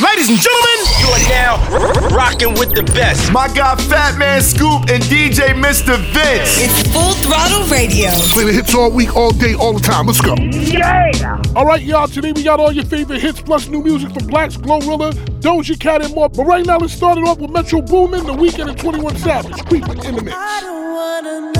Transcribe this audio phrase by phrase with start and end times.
[0.00, 3.30] Ladies and gentlemen, you are now rocking with the best.
[3.32, 5.98] My guy Fat Man Scoop and DJ Mr.
[6.14, 6.56] Vince.
[6.56, 8.08] It's Full Throttle Radio.
[8.32, 10.06] Play the hits all week, all day, all the time.
[10.06, 10.34] Let's go.
[10.36, 11.42] Yeah.
[11.54, 12.08] All right, y'all.
[12.08, 16.02] Today we got all your favorite hits plus new music from Blacks, Glorilla, Doja Cat,
[16.02, 16.30] and more.
[16.30, 19.52] But right now, let's start it off with Metro Boomin, The Weeknd, and 21 Savage.
[19.66, 21.59] Creeping in the mix.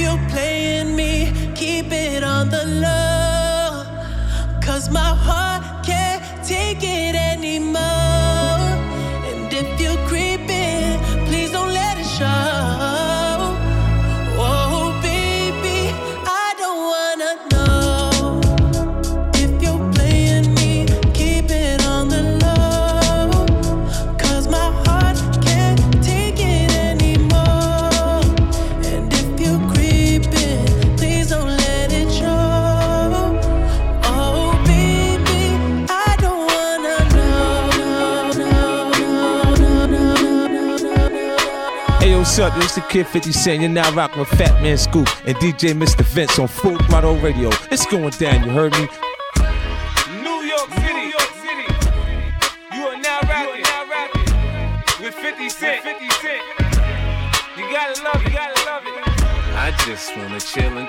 [0.00, 3.84] you're playing me, keep it on the low.
[4.62, 7.29] Cause my heart can't take it anymore.
[42.40, 42.56] Up?
[42.56, 43.60] It's the Kid 50 Cent.
[43.60, 46.02] You're now rocking with Fat Man Scoop and DJ Mr.
[46.02, 47.50] Vince on Full Throttle Radio.
[47.70, 48.88] It's going down, you heard me?
[50.22, 51.66] New York City, New York City.
[52.74, 55.82] You are now rapping, now rapping with 50 Cent.
[55.82, 56.42] 50 Cent.
[57.56, 58.94] You gotta love it, you gotta love it.
[59.56, 60.88] I just wanna chill and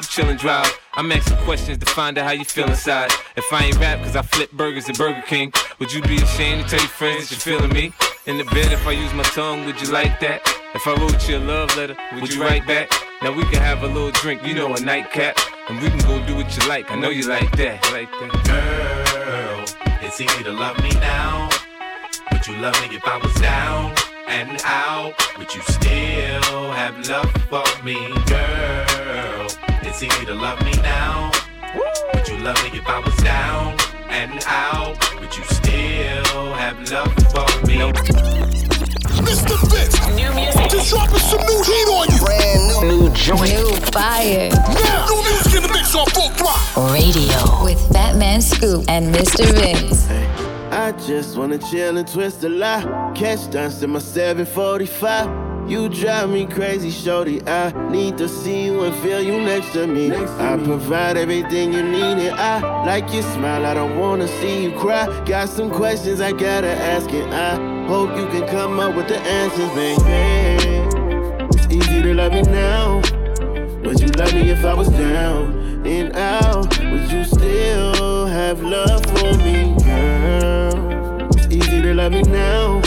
[0.00, 0.78] you chillin' drive.
[0.94, 3.10] I'm asking questions to find out how you feel inside.
[3.36, 6.64] If I ain't rap cause I flip burgers at Burger King, would you be ashamed
[6.64, 7.92] to tell your friends that you're feeling me?
[8.26, 10.40] In the bed, if I use my tongue, would you like that?
[10.74, 12.90] If I wrote you a love letter, would you write back?
[13.22, 15.36] Now we can have a little drink, you know, a nightcap,
[15.68, 16.90] and we can go do what you like.
[16.90, 18.30] I know you like that, like that.
[18.46, 19.64] Girl,
[20.02, 21.48] it's easy to love me now.
[22.32, 23.94] Would you love me if I was down
[24.28, 25.14] and out?
[25.38, 27.96] Would you still have love for me,
[28.26, 29.39] girl?
[29.90, 31.32] It's easy to love me now.
[32.14, 33.76] Would you love me if I was down
[34.08, 34.96] and out?
[35.18, 37.74] Would you still have love for me?
[39.26, 39.58] Mr.
[39.68, 42.24] Vince, new music, just dropping some new heat on you.
[42.24, 44.50] Brand new, new joint, new fire.
[44.50, 46.94] Now, new music in the mix on full throttle.
[46.94, 49.44] Radio with Fat Man Scoop and Mr.
[49.52, 50.08] Vince.
[50.70, 53.16] I just wanna chill and twist a lot.
[53.16, 55.49] Catch stunts in my 745.
[55.70, 57.40] You drive me crazy, shorty.
[57.46, 60.08] I need to see you and feel you next to me.
[60.08, 60.64] Next to I me.
[60.64, 63.64] provide everything you need, and I like your smile.
[63.64, 65.06] I don't wanna see you cry.
[65.26, 69.18] Got some questions I gotta ask, and I hope you can come up with the
[69.18, 70.02] answers, baby.
[71.54, 72.96] It's easy to love me now.
[73.84, 76.66] Would you love me if I was down and out?
[76.80, 81.28] Would you still have love for me, girl?
[81.36, 82.82] It's easy to love me now.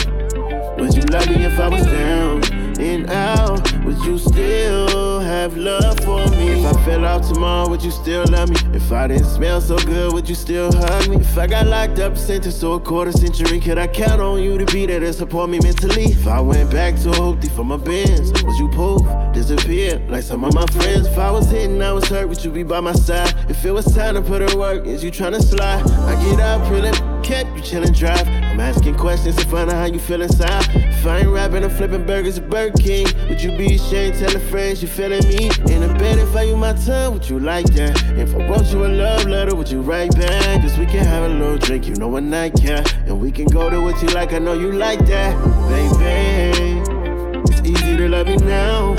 [0.76, 2.43] Would you love me if I was down?
[2.84, 3.72] Out?
[3.84, 6.64] Would you still have love for me?
[6.64, 8.56] If I fell out tomorrow, would you still love me?
[8.76, 11.16] If I didn't smell so good, would you still hug me?
[11.16, 14.58] If I got locked up, sentenced to a quarter century, could I count on you
[14.58, 16.04] to be there to support me mentally?
[16.04, 19.02] If I went back to hoopty for my bins, would you poof,
[19.32, 21.06] disappear like some of my friends?
[21.06, 23.34] If I was hitting, I was hurt, would you be by my side?
[23.48, 25.82] If it was time to put in work, is you tryna slide?
[25.90, 28.28] I get up, pulling, kept you chillin' drive.
[28.28, 30.68] I'm asking questions to find out how you feel inside.
[30.74, 33.06] If I ain't rapping, I'm flipping burgers at Burger King.
[33.28, 35.50] Would you be ashamed telling friends you feeling me?
[35.72, 38.00] In a bed, if I use my tongue, would you like that?
[38.18, 40.60] If I wrote you a love letter, would you write back?
[40.60, 42.86] Cause we can have a little drink, you know, a nightcap.
[43.06, 45.34] And we can go to what you like, I know you like that.
[45.68, 46.82] Baby,
[47.50, 48.90] it's easy to love you now.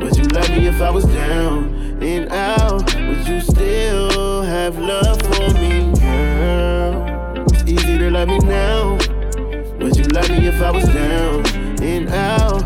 [0.00, 2.92] Would you love me if I was down and out?
[2.94, 6.75] Would you still have love for me, girl?
[8.06, 8.92] Easy love me now.
[9.80, 11.44] Would you love me if I was down
[11.82, 12.65] and out?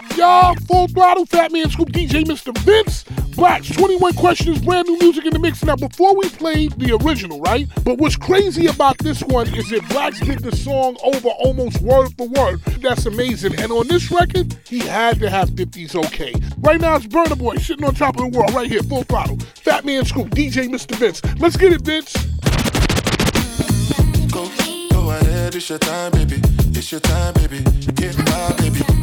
[0.00, 0.54] Yup, y'all.
[0.66, 2.56] Full throttle, Fat Man Scoop, DJ Mr.
[2.58, 3.04] Vince.
[3.34, 5.62] Blacks, 21 questions, brand new music in the mix.
[5.64, 7.68] Now, before we played the original, right?
[7.84, 12.14] But what's crazy about this one is that Blacks did the song over almost word
[12.16, 12.60] for word.
[12.82, 13.58] That's amazing.
[13.58, 16.34] And on this record, he had to have 50s okay.
[16.58, 19.38] Right now, it's Burna Boy sitting on top of the world, right here, full throttle.
[19.56, 20.96] Fat Man Scoop, DJ Mr.
[20.96, 21.22] Vince.
[21.38, 22.12] Let's get it, Vince.
[24.32, 24.48] Go,
[24.90, 26.40] go ahead, it's your time, baby.
[26.72, 27.62] It's your time, baby.
[27.94, 28.99] Get my baby.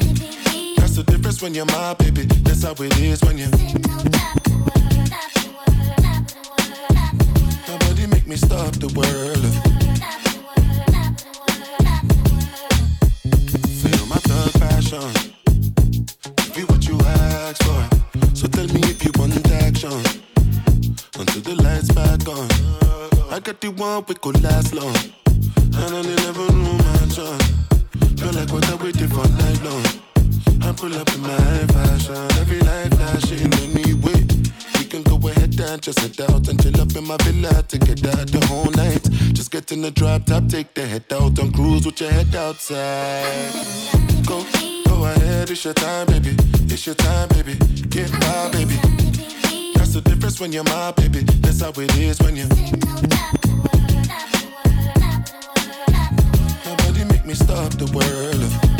[1.28, 2.24] Difference when you're my baby.
[2.24, 3.50] That's how it is when you.
[7.68, 9.44] Nobody make me stop the world.
[13.82, 15.12] Feel my thug passion.
[16.56, 17.84] Be what you ask for.
[18.34, 20.00] So tell me if you want action.
[21.20, 22.48] Until the lights back on.
[23.34, 24.96] I got the one we could last long.
[25.26, 27.52] And I never knew my chance.
[28.16, 30.07] Feel like what I waited for night long.
[30.62, 32.16] I pull up in my fashion.
[32.42, 34.26] Every light flashing anyway.
[34.78, 37.78] We can go ahead and just head out and chill up in my villa to
[37.78, 39.04] get out the whole night.
[39.34, 42.34] Just get in the drop top, take the head out and cruise with your head
[42.36, 43.52] outside.
[44.26, 44.46] Go,
[44.86, 46.36] go ahead, it's your time, baby.
[46.70, 47.56] It's your time, baby.
[47.90, 48.78] Get my baby.
[49.76, 51.22] That's the difference when you're my baby.
[51.42, 52.48] That's how it is when you.
[56.66, 58.77] Nobody make me stop the world.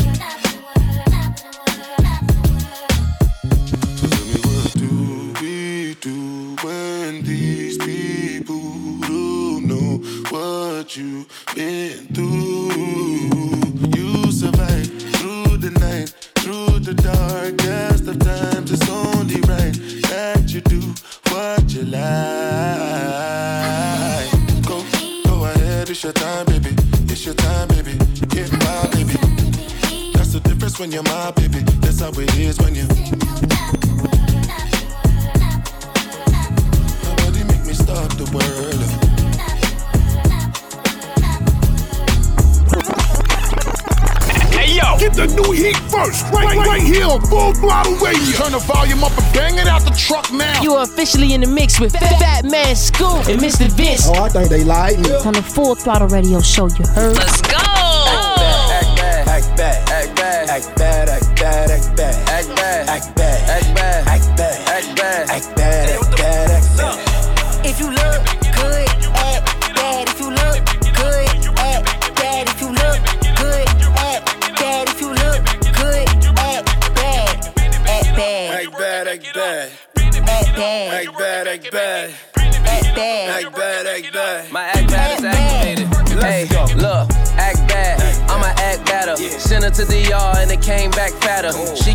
[52.68, 53.70] Fat Man Scoop and Mr.
[53.72, 54.06] Vince.
[54.08, 55.10] Oh, I think they like me.
[55.24, 57.16] On the Full Throttle Radio show, you heard?
[57.16, 57.56] Let's go.
[57.56, 60.87] Act bad, act bad, act bad, act bad, act bad,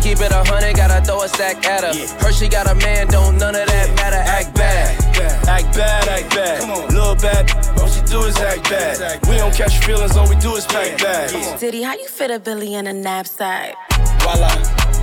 [0.04, 1.94] keep it a hundred, gotta throw a stack at her.
[2.20, 4.20] Her she got a man, don't none of that matter.
[4.20, 5.00] Act bad.
[5.48, 6.60] Act bad, act bad.
[6.60, 6.88] Come on.
[6.92, 7.48] Little bad,
[7.80, 9.26] all she do is act bad.
[9.26, 11.32] We don't catch feelings, all we do is pack bags.
[11.58, 13.74] Diddy, how you fit a Billy in a knapsack?
[14.20, 14.52] Voila.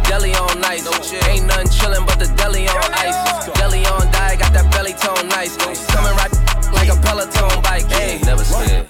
[0.05, 0.86] Deli on nice.
[1.27, 3.50] Ain't nothing chillin' but the deli on ice.
[3.58, 5.58] Deli on die, got that belly tone nice.
[5.88, 6.31] Coming right
[6.74, 7.86] like a Peloton bike.
[7.86, 8.88] Hey, never scared.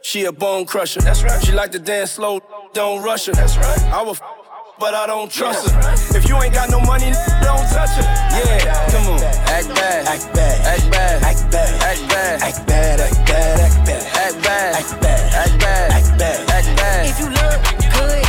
[0.00, 1.00] She a bone crusher.
[1.00, 1.42] That's right.
[1.42, 2.40] She like to dance slow,
[2.72, 3.32] don't rush her.
[3.32, 3.82] That's right.
[3.92, 4.16] I will,
[4.74, 6.16] f- but I don't trust her.
[6.16, 7.12] If you ain't got no money,
[7.42, 8.02] don't touch her.
[8.02, 9.22] Yeah, come on.
[9.22, 10.06] Act bad.
[10.06, 10.66] Act bad.
[10.66, 11.22] Act bad.
[11.22, 11.82] Act bad.
[11.82, 12.42] Act bad.
[12.42, 13.00] Act bad.
[13.00, 13.60] Act bad.
[13.60, 14.74] Act bad.
[14.74, 15.34] Act bad.
[15.34, 15.92] Act bad.
[15.92, 16.50] Act bad.
[16.50, 17.06] Act bad.
[17.06, 17.60] If you look
[17.94, 18.24] good,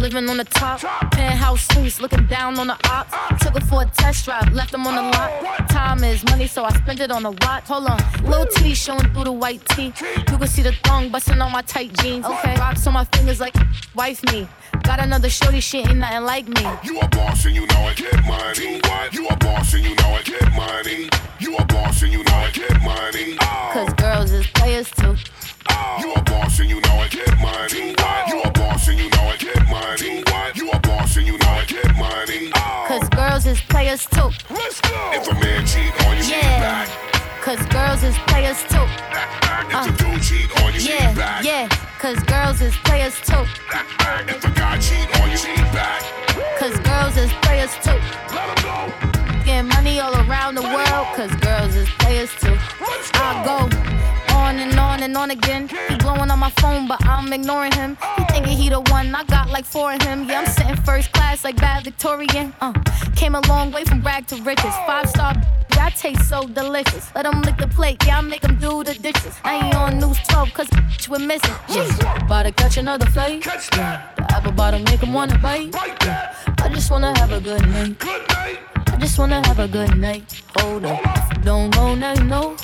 [0.00, 0.80] living on the top?
[1.12, 3.12] Penthouse suites, looking down on the ops.
[3.44, 5.68] Took her for a test drive, left them on the lot.
[5.68, 7.64] Time is money, so I spend it on a watch.
[7.64, 9.92] Hold on, little T showing through the white tee.
[10.30, 12.24] You can see the thong busting on my tight jeans.
[12.24, 13.54] Okay, rocks on my fingers like
[13.94, 14.48] wife me.
[14.82, 16.62] Got another shorty, shit ain't nothing like me.
[16.82, 18.80] You a boss and you know it, get money.
[19.12, 21.08] You a boss and you know it, get money.
[21.38, 23.36] You a boss and you know it, get money.
[23.72, 25.14] Cause girls is players too.
[33.50, 34.30] Is players too.
[34.48, 35.10] Let's go.
[35.12, 36.40] If a man cheat on you, Yeah.
[36.40, 36.88] cheat back.
[37.42, 38.86] Cause girls is players too.
[38.86, 39.86] If a uh.
[39.98, 41.44] dude cheat on you, cheat Yeah, back.
[41.44, 41.68] yeah.
[41.98, 43.44] Cause girls is players too.
[44.28, 46.00] If a guy cheat on you, cheat back.
[46.60, 47.98] Cause girls is players too.
[49.44, 52.49] Getting money all around the world, cause girls is players too.
[55.10, 55.68] I go on and on again.
[55.88, 57.96] He blowing on my phone, but I'm ignoring him.
[58.16, 60.28] He thinking he the one, I got like four of him.
[60.28, 62.54] Yeah, I'm sitting first class like bad Victorian.
[62.60, 62.72] Uh,
[63.16, 64.74] came a long way from rag to riches.
[64.86, 65.34] Five star,
[65.74, 67.10] yeah, I taste so delicious.
[67.14, 69.34] Let him lick the plate, yeah, I make him do the dishes.
[69.44, 70.68] I ain't on news 12, cause
[71.08, 71.54] we're missing.
[71.68, 73.44] Yeah, about to catch another flight.
[73.46, 75.74] Yeah, the apple bottom make him wanna bite.
[75.74, 77.98] Yeah, I just wanna have a good night.
[77.98, 78.58] Good night.
[78.86, 80.42] I just wanna have a good night.
[80.56, 81.42] Hold up.
[81.42, 82.56] Don't know, now you know.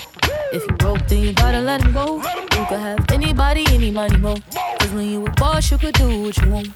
[0.52, 2.16] If you broke, then you gotta let him go.
[2.16, 4.36] You could have anybody, any money, mo.
[4.78, 6.68] Cause when you a boss, you could do what you want.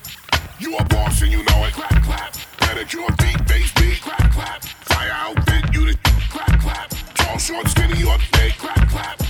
[0.59, 2.33] You a boss and you know it, clap, clap.
[2.61, 4.65] Pedicure, feet, face, beat, clap, clap.
[4.65, 5.99] Fire outfit, you the
[6.31, 6.91] clap, clap.
[7.15, 9.21] Tall, short, skinny, you up date, clap, clap.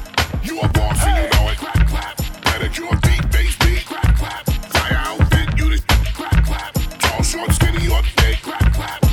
[0.42, 2.16] You a boss and you know it, clap, clap.
[2.16, 4.50] Pedicure, feet, face, beat, clap, clap.
[4.50, 5.82] Fire outfit, you the
[6.14, 6.74] clap, clap.
[6.98, 9.09] Tall, short, skinny, you up date, clap, clap.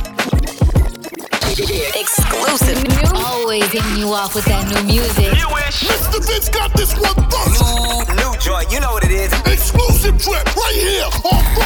[1.59, 2.83] Exclusive.
[2.87, 3.17] New.
[3.17, 5.33] Always hitting you off with that new music.
[5.33, 5.49] New,
[5.89, 6.21] Mr.
[6.21, 7.57] Vince got this one first.
[7.57, 9.33] New, new joint, you know what it is.
[9.41, 11.56] Exclusive trip right here on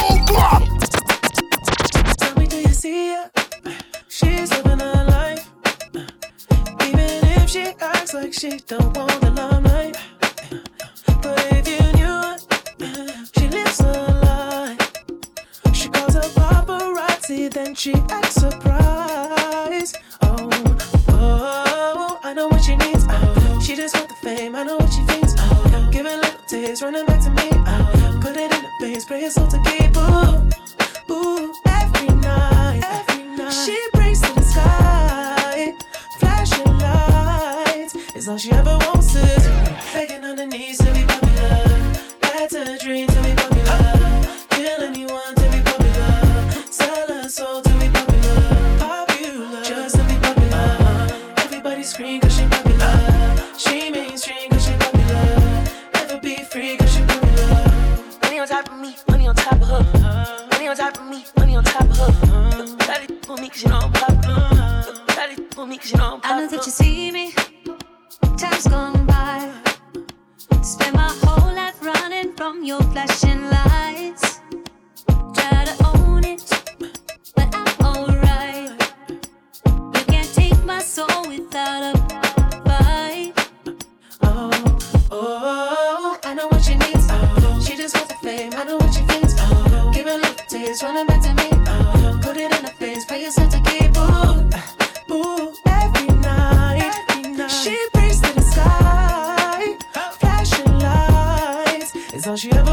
[90.72, 91.48] little running back to me.
[91.66, 93.94] Oh, put it in her face, pay yourself to keep.
[93.96, 97.50] Ooh, uh, ooh, every night, every night.
[97.50, 99.76] She brings to the sky,
[100.12, 101.94] flashing lights.
[102.14, 102.71] It's all she ever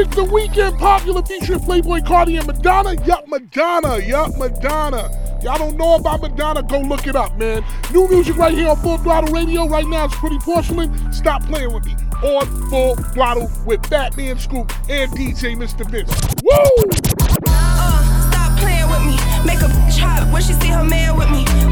[0.00, 2.94] New the Weeknd popular featuring Playboi Carti and Madonna.
[3.04, 3.98] Yup, Madonna.
[3.98, 5.10] Yup, Madonna.
[5.42, 6.62] Y'all don't know about Madonna?
[6.62, 7.62] Go look it up, man.
[7.92, 9.68] New music right here on Full Throttle Radio.
[9.68, 11.12] Right now, it's Pretty Porcelain.
[11.12, 11.94] Stop playing with me.
[12.22, 15.84] On Full Throttle with Fat Man Scoop and DJ Mr.
[15.90, 16.10] Vince.
[16.42, 16.56] Woo!
[17.46, 19.16] Uh-uh, stop playing with me.
[19.44, 21.69] Make a bitch hot when she see her man with me.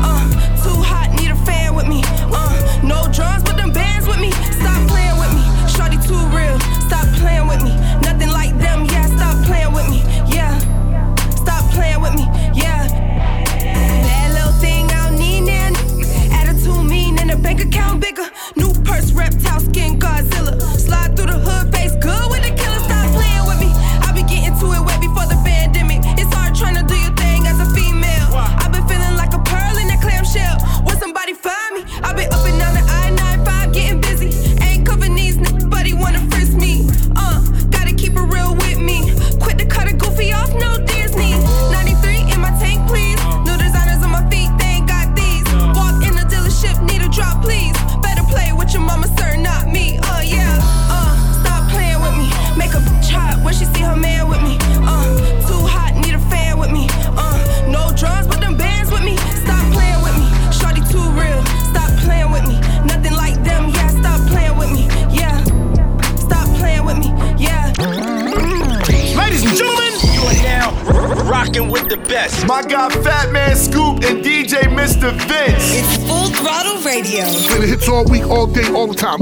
[78.39, 79.19] All day, all the time.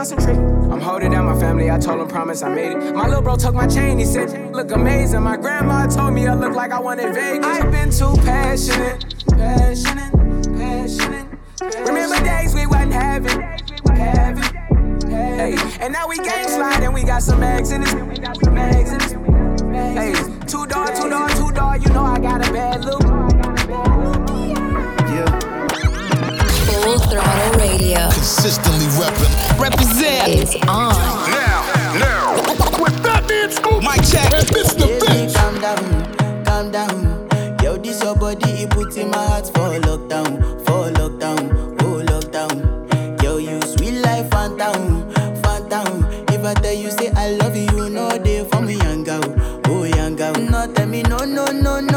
[0.00, 0.36] Concentrate.
[0.72, 2.94] I'm holding down my family, I told him promise I made it.
[2.94, 5.22] My little bro took my chain, he said, look amazing.
[5.22, 7.46] My grandma told me I look like I wanted Vegas.
[7.46, 10.12] I've been too passionate, passionate,
[10.56, 11.26] passionate.
[11.86, 13.40] Remember days we wasn't having,
[13.94, 15.56] having, hey.
[15.80, 17.94] And now we gang slide and we got some eggs in this,
[18.46, 19.00] mags in.
[19.74, 20.14] Hey,
[20.46, 23.29] two door, two door, two door, you know I got a bad loop.
[27.10, 29.58] Throttle Radio Consistently reppin'.
[29.60, 30.94] Represent is on.
[31.30, 32.34] Now, now.
[32.80, 33.82] With Fat Man Scoop.
[33.82, 34.32] Mic check.
[34.32, 34.86] And Mr.
[35.00, 35.34] Vince.
[35.34, 37.28] Calm down, calm down.
[37.62, 43.22] Yo, this your body, it puts in my heart for lockdown, for lockdown, oh lockdown.
[43.22, 45.10] Yo, you sweet life, phantom,
[45.42, 46.04] phantom.
[46.28, 49.22] If I tell you say I love you, you know they for me, young girl,
[49.66, 50.32] oh young girl.
[50.34, 51.89] No, tell me no, no, no, no,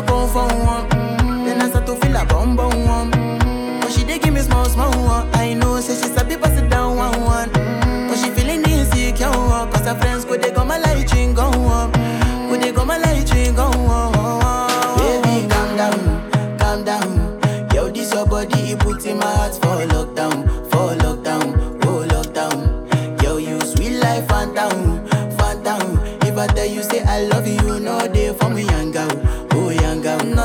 [0.00, 1.44] You I come for one, mm-hmm.
[1.44, 3.10] then I start to feel a bum bum one.
[3.10, 3.80] Mm-hmm.
[3.80, 5.28] But she dey give me small small one.
[5.34, 7.50] I know, say she sabi pass it down one one.
[7.50, 8.08] Mm-hmm.
[8.08, 9.70] But she feeling insecure, one.
[9.70, 11.92] cause her friends go they go my light ring go on.
[11.92, 14.98] Go they go my light ring go on.
[14.98, 17.68] Baby, calm down, calm down.
[17.74, 20.59] Yo, this your body, it puts in my heart for lockdown,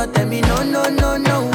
[0.07, 1.54] tell me no, no, no, no,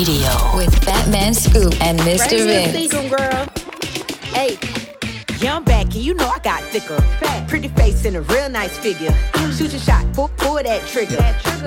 [0.00, 2.30] Radio with Fat Man Scoop and Mr.
[2.30, 2.72] Raise your Vince.
[2.72, 3.46] season, girl.
[4.32, 4.56] Hey,
[5.44, 6.98] young back, and you know I got thicker.
[7.48, 9.14] Pretty face and a real nice figure.
[9.54, 11.18] Shoot your shot, pull, pull that trigger.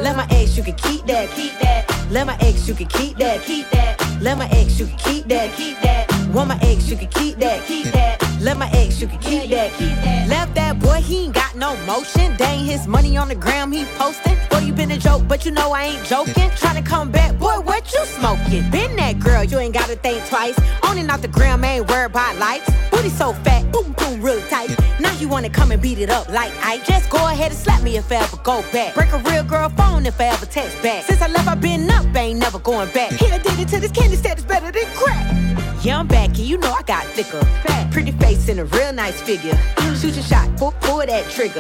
[0.02, 1.86] Let my ex, you can keep that, keep that.
[2.10, 4.02] Let my ex, you can keep that, keep that.
[4.20, 6.12] Let my ex, you can keep that, keep that.
[6.34, 8.18] Want my ex, you can keep that, keep that.
[8.42, 10.28] Let my ex, you can keep that, keep that.
[10.28, 12.36] Left that boy, he ain't got no motion.
[12.38, 14.36] Dang his money on the gram, he posting.
[14.76, 16.50] Been a joke, but you know I ain't joking.
[16.58, 18.70] Tryna come back, boy, what you smoking?
[18.72, 20.58] Been that girl, you ain't gotta think twice.
[20.82, 22.70] On and off the gram, ain't worried about likes.
[22.90, 24.76] Booty so fat, boom, boom, real tight.
[25.00, 27.84] Now you wanna come and beat it up like I just go ahead and slap
[27.84, 28.96] me if I ever go back.
[28.96, 31.06] Break a real girl phone if I ever text back.
[31.06, 33.12] Since I left, I been up, ain't never going back.
[33.12, 35.53] Here, did it to this candy status better than crack.
[35.84, 37.44] Yeah, I'm back, and you know I got thicker.
[37.44, 39.58] Fat, pretty face and a real nice figure.
[40.00, 41.60] Shoot your shot, pull, pull that trigger.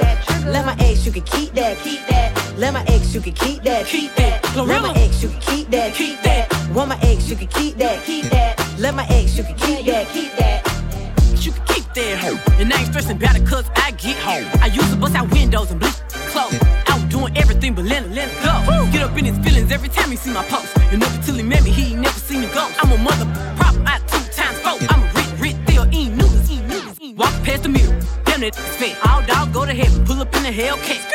[0.50, 2.32] Let my ex, you can keep that, keep that.
[2.58, 4.42] Let my ex, you can keep that, keep that.
[4.56, 6.48] Let my ex, you can keep that, keep that.
[6.74, 8.58] Want my ex, you can keep that, keep that.
[8.80, 10.64] Let my ex, you can keep that, keep that.
[11.44, 12.40] You can keep that hoe.
[12.62, 14.48] And I ain't stressing about it cause I get home.
[14.62, 16.00] I used to bust out windows and bleach
[16.32, 16.58] clothes.
[16.88, 18.90] Out doing everything but let him, let him go.
[18.92, 20.78] Get up in his feelings every time he see my post.
[20.94, 22.72] And up until he met me, he ain't never seen me go.
[22.80, 23.26] I'm a mother
[23.58, 24.03] problem out
[24.78, 24.86] two.
[24.90, 27.00] I'm a rich, rich, Theo, ain't noodles, ain't noodles.
[27.16, 29.08] Walk past the mirror, damn it, it's.
[29.08, 31.06] All dog go to heaven, pull up in the Hellcat.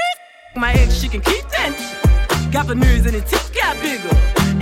[0.57, 2.49] My ex, she can keep that.
[2.53, 4.09] Got veneers and the teeth got bigger.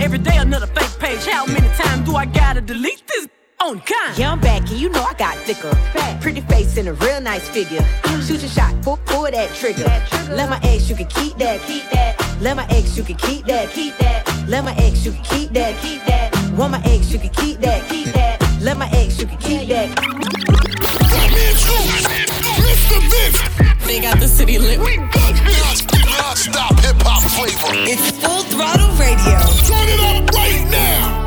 [0.03, 1.25] Every day another fake page.
[1.25, 3.27] How many times do I gotta delete this?
[3.59, 4.17] On kind.
[4.17, 5.73] Yeah, I'm back, and you know I got thicker.
[5.93, 7.83] Fat, pretty face and a real nice figure.
[8.25, 9.85] Shoot your shot, pull, pull that trigger.
[10.29, 12.15] Let my ex, you can keep that, keep that.
[12.39, 14.27] Let my ex, you can keep that, keep that.
[14.47, 16.35] Let my ex, you can keep that, keep that.
[16.55, 18.46] Want my ex, you can keep that, keep that.
[18.67, 19.87] Let my ex, you can keep that.
[23.85, 24.77] They got the city lit.
[24.77, 27.87] We non-stop hip hop flavor.
[27.87, 29.39] It's full throttle radio.
[29.63, 31.26] Turn it up right now.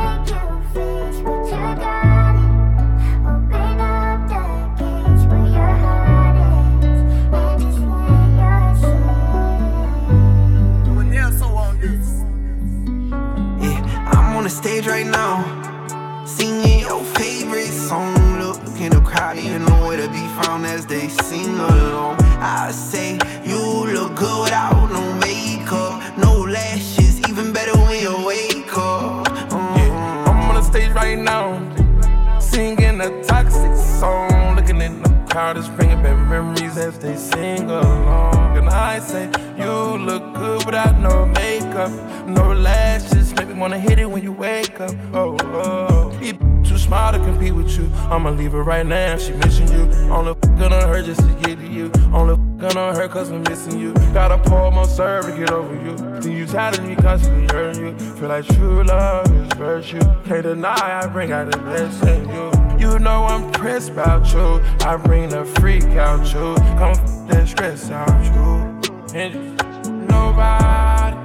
[43.61, 44.91] Wanna hit it when you wake up.
[45.13, 46.09] Oh, oh.
[46.19, 46.33] He
[46.65, 47.91] too smart to compete with you.
[48.11, 49.19] I'ma leave her right now.
[49.19, 49.83] She missing you.
[50.11, 51.93] Only gonna hurt just to get to you.
[52.11, 53.93] Only gonna hurt cause I'm missing you.
[54.15, 55.95] Gotta pour more serve to get over you.
[56.21, 57.99] Then you tired of me constantly hurting you.
[58.17, 60.01] Feel like true love is virtue.
[60.25, 62.51] Can't deny I bring out the best in you.
[62.79, 64.63] You know I'm pressed about you.
[64.87, 66.55] I bring the freak out you.
[66.79, 69.15] Come f- that stress out you.
[69.15, 71.17] And nobody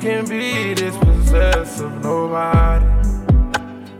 [0.00, 0.96] can be this
[1.30, 2.02] possessive.
[2.02, 2.86] Nobody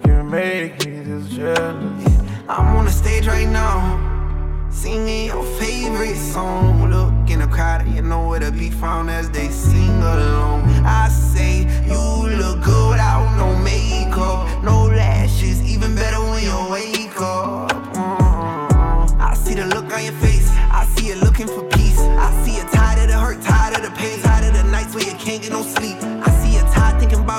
[0.03, 2.19] can make me this jealous.
[2.49, 6.91] I'm on the stage right now, singing your favorite song.
[6.91, 10.63] Look in the crowd, you know where to be found as they sing along.
[10.85, 17.21] I say you look good without no makeup, no lashes, even better when you wake
[17.21, 17.71] up.
[17.95, 19.21] Mm.
[19.21, 22.01] I see the look on your face, I see you looking for peace.
[22.01, 24.97] I see you tired of the hurt, tired of the pain, tired of the nights
[24.97, 26.10] where you can't get no sleep.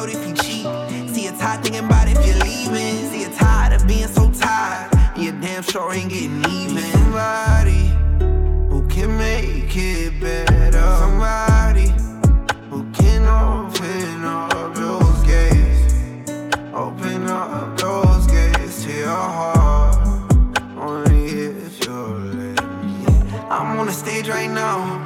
[0.02, 1.14] About if you cheat.
[1.14, 3.12] See you tired thinking about if you're leaving.
[3.12, 4.92] See you tired of being so tired.
[4.96, 6.82] and You damn sure ain't getting even.
[6.92, 7.92] Somebody
[8.68, 10.80] who can make it better.
[10.98, 11.94] Somebody
[12.72, 15.94] who can open up those gates.
[16.74, 20.34] Open up those gates to your heart.
[20.78, 23.06] Only if you'll let me.
[23.52, 25.01] I'm on the stage right now.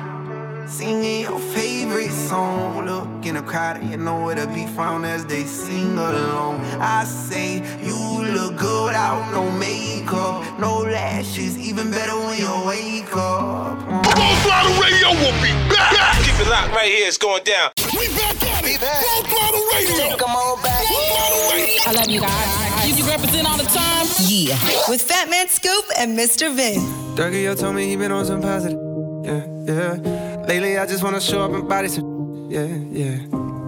[0.75, 2.85] Singing your favorite song.
[2.85, 6.59] Look in the crowd, you know where to be found as they sing along.
[6.81, 7.95] I say you
[8.33, 13.79] look good without no makeup, no lashes, even better when you wake up.
[13.87, 16.19] Full Throttle Radio will be back.
[16.25, 17.07] Keep it locked right here.
[17.07, 17.71] It's going down.
[17.97, 18.81] We back at it.
[18.83, 20.17] Full Throttle Radio.
[20.17, 20.83] Come on back.
[20.83, 21.83] Full Throttle Radio.
[21.87, 22.85] I love you guys.
[22.85, 24.07] You, you represent all the time?
[24.27, 24.59] Yeah.
[24.89, 26.53] With Fat Man Scoop and Mr.
[26.53, 26.81] Vin.
[27.15, 28.84] Dougie, yo told me he been on some positive.
[29.25, 30.45] Yeah, yeah.
[30.47, 32.47] Lately, I just wanna show up and body some.
[32.47, 33.17] Yeah, yeah.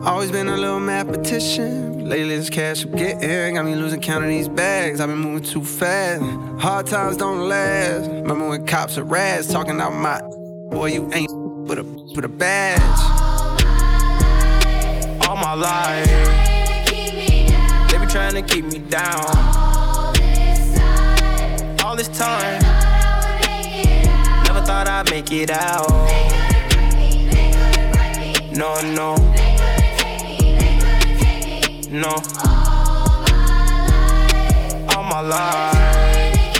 [0.05, 2.07] Always been a little mathematician.
[2.07, 5.01] Lately, this cash I'm getting got me losing count of these bags.
[5.01, 6.21] I've been moving too fast.
[6.61, 8.07] Hard times don't last.
[8.07, 10.21] Remember when cops are rats talking about my
[10.69, 11.31] boy, you ain't
[11.67, 12.79] with a with a badge.
[15.27, 16.05] All my life,
[17.89, 19.25] they be trying to keep me down.
[21.83, 22.76] All this time, never
[24.67, 25.87] thought I'd make it out.
[28.51, 29.15] No, no,
[31.89, 32.13] no.
[34.93, 36.53] All my life,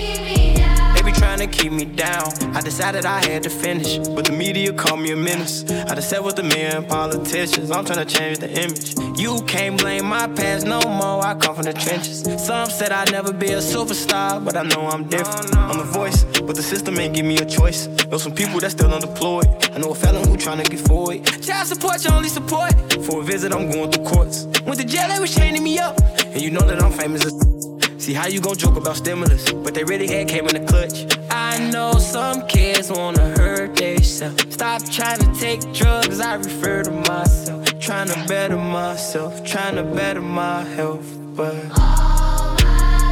[0.95, 2.31] they be trying to keep me down.
[2.55, 5.69] I decided I had to finish, but the media called me a menace.
[5.69, 7.71] I just sat with the men politicians.
[7.71, 9.06] I'm trying to change the image.
[9.17, 11.25] You can't blame my past no more.
[11.25, 12.21] I come from the trenches.
[12.45, 15.55] Some said I'd never be a superstar, but I know I'm different.
[15.57, 17.87] I'm a voice, but the system ain't give me a choice.
[18.11, 19.47] Know some people that still unemployed.
[19.73, 21.25] I know a felon who trying to get forward.
[21.41, 22.73] Child support, your only support.
[23.05, 24.45] For a visit, I'm going through courts.
[24.67, 25.99] Went to jail, they was chaining me up.
[26.23, 27.33] And you know that I'm famous as.
[27.97, 31.11] See how you gon' joke about stimulus, but they really had came in the clutch.
[31.31, 34.53] I know some kids wanna hurt themselves.
[34.53, 37.56] Stop trying to take drugs, I refer to myself.
[37.87, 43.07] Trying to better myself, trying to better my health, but all my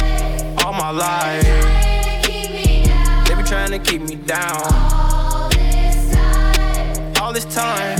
[0.00, 1.44] life, all my life,
[3.28, 4.62] they be trying to keep me down.
[4.72, 7.98] All this time, all this time,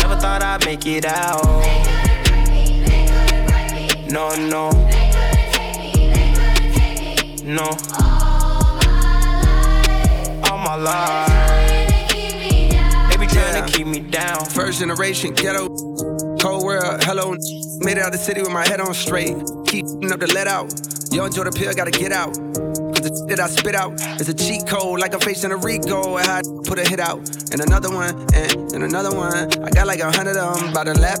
[0.00, 1.62] never thought I'd make it out.
[1.62, 1.84] Me,
[4.10, 4.72] No, no.
[4.72, 7.68] They gonna take me, they gonna take me no.
[10.50, 11.28] All my life.
[11.28, 11.61] They be
[13.68, 14.44] keep me down.
[14.46, 15.66] First generation ghetto.
[15.66, 17.02] up?
[17.04, 17.36] Hello,
[17.80, 19.36] made it out the city with my head on straight.
[19.66, 20.72] Keep up the let out.
[21.12, 22.34] Yo, enjoy the pill, gotta get out.
[22.34, 25.56] Cause the shit that I spit out is a cheat code, like I'm facing a
[25.56, 26.16] Rico.
[26.16, 27.18] And I put a hit out,
[27.52, 29.34] and another one, and, and another one.
[29.62, 31.20] I got like a hundred of them by the lap.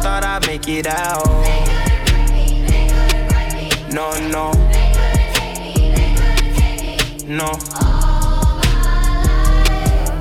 [0.00, 1.26] thought I'd make it out.
[3.92, 4.52] No, no,
[7.26, 7.50] no.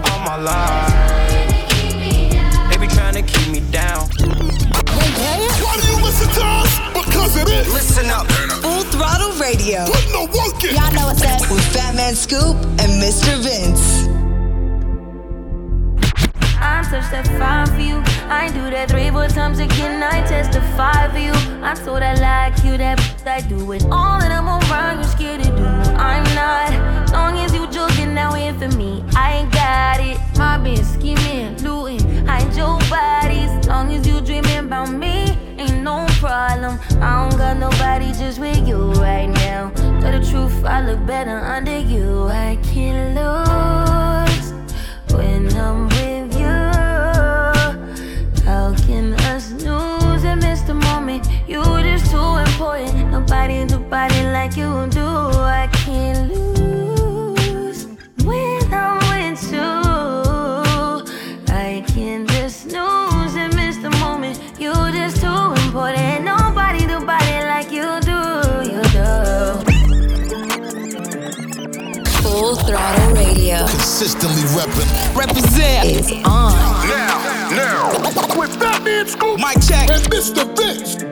[0.03, 0.91] All my life,
[2.69, 4.09] they be trying to keep me down.
[5.63, 6.79] Why do you listen to us?
[6.93, 7.73] Because it is.
[7.73, 8.27] Listen up.
[8.61, 9.85] Full throttle radio.
[9.85, 10.75] Put no work in.
[10.75, 11.49] Y'all know what's up.
[11.49, 13.37] With Fat Man Scoop and Mr.
[13.41, 14.18] Vince.
[16.89, 18.01] Such that fine for you.
[18.29, 20.01] I do that three, four times again.
[20.01, 21.33] I testify for you.
[21.61, 24.97] I'm so that like you, that I do it all, and I'm around.
[24.97, 25.65] You scared to do.
[26.01, 27.11] I'm not.
[27.11, 30.17] Long as you joking now in for me, I ain't got it.
[30.39, 33.67] My been scheming, looting, hide your bodies.
[33.67, 36.79] Long as you dreaming about me, ain't no problem.
[37.03, 39.69] I don't got nobody just with you right now.
[40.01, 42.23] Tell the truth, I look better under you.
[42.29, 44.53] I can't lose
[45.13, 45.88] when I'm
[51.49, 53.09] You just too important.
[53.09, 55.01] Nobody, nobody like you do.
[55.01, 57.87] I can't lose
[58.23, 59.71] when I'm with you.
[61.51, 64.39] I can't just snooze and miss the moment.
[64.59, 66.23] You just too important.
[66.23, 68.21] Nobody, nobody like you do.
[68.69, 69.09] You do.
[72.21, 75.17] Full throttle radio Consistently repping.
[75.17, 75.87] Represent.
[75.89, 76.53] is on.
[76.87, 78.37] Now, now.
[78.37, 79.89] With Fat Man Scoop Mic check.
[79.89, 80.45] and Mr.
[80.55, 81.08] Vince.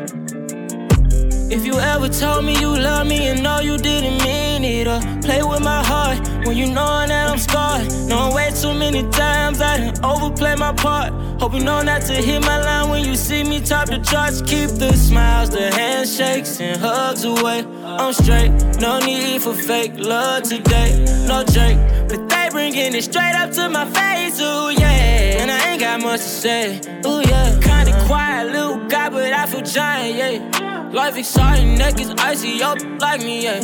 [1.49, 4.99] If you ever told me you love me and know you didn't mean it, or
[5.21, 7.89] play with my heart when you knowing that I'm scarred.
[8.10, 11.13] Knowing way too many times I done overplay my part.
[11.39, 14.41] Hope you know not to hit my line when you see me top the charts.
[14.41, 17.65] Keep the smiles, the handshakes, and hugs away.
[17.81, 21.05] I'm straight, no need for fake love today.
[21.27, 21.79] No Drake,
[22.10, 24.16] but they bringing it straight up to my face.
[24.39, 26.80] Ooh yeah, and I ain't got much to say.
[27.06, 30.15] Ooh yeah, kinda quiet little guy, but I feel giant.
[30.15, 30.89] Yeah.
[30.91, 33.62] Life exciting, neck is icy, up like me, yeah.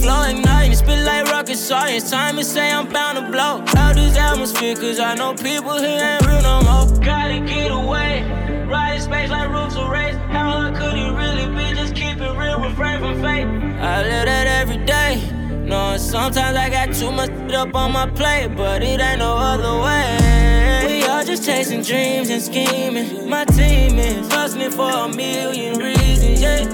[0.00, 2.10] Flow igniting, spit like rocket science.
[2.10, 6.00] Time to say I'm bound to blow out this atmosphere, cause I know people here
[6.02, 6.98] ain't real no more.
[7.04, 8.22] Gotta get away,
[8.66, 10.16] ride space like roofs of race.
[10.28, 11.74] How hard could it really be?
[11.78, 13.46] Just keep it real, refrain from fate.
[13.80, 15.45] I live that every day.
[15.66, 19.82] Knowing sometimes I got too much up on my plate, but it ain't no other
[19.82, 20.84] way.
[20.86, 23.28] We all just chasing dreams and scheming.
[23.28, 26.66] My team is hustling for a million reasons, yeah.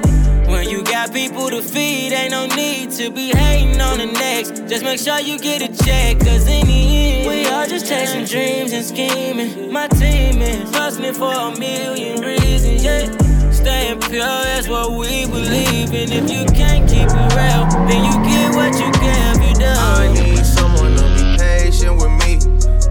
[0.47, 4.69] When you got people to feed, ain't no need to be hating on the next.
[4.69, 8.27] Just make sure you get a check, cause in the end, we all just chasing
[8.27, 9.73] dreams and scheming.
[9.73, 13.22] My team is hustling for a million reasons, yeah.
[13.63, 16.11] Staying pure, that's what we believe in.
[16.11, 19.79] If you can't keep it real, then you get what you give, you done.
[19.79, 22.41] I need someone to be patient with me.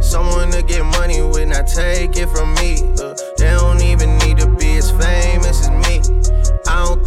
[0.02, 2.78] Someone to get money when I take it from me.
[3.04, 3.81] Uh, they don't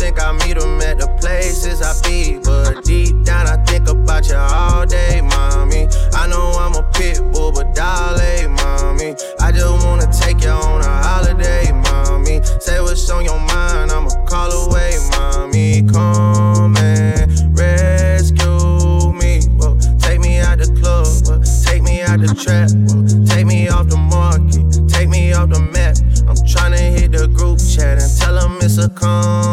[0.04, 2.38] think I meet them at the places I be.
[2.44, 5.88] But deep down, I think about you all day, mommy.
[6.12, 9.16] I know I'm a pit bull, but dolly, mommy.
[9.40, 12.42] I just wanna take you on a holiday, mommy.
[12.60, 15.82] Say what's on your mind, I'ma call away, mommy.
[15.90, 19.40] Come and rescue me.
[19.56, 23.68] Whoa, take me out the club, whoa, take me out the trap, whoa, take me
[23.68, 25.96] off the market, take me off the map.
[26.28, 29.43] I'm tryna hit the group chat and tell them it's a come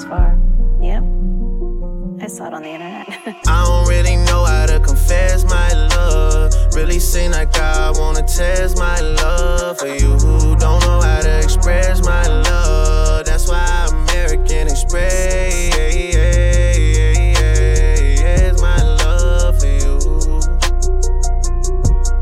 [0.00, 0.38] just to come this far.
[0.80, 1.02] Yep.
[2.22, 3.08] I saw it on the internet.
[3.46, 6.52] I don't really know how to confess my love.
[6.74, 11.38] Really seem like I wanna test my love for you who don't know how to
[11.38, 13.26] express my love.
[13.26, 15.80] That's why American Express
[18.60, 20.40] my love for you.